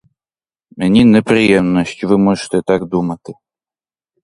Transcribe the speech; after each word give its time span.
Мені 0.77 1.05
неприємно, 1.05 1.83
що 1.83 2.07
ви 2.07 2.17
можете 2.17 2.61
так 2.61 2.85
думати. 2.85 3.33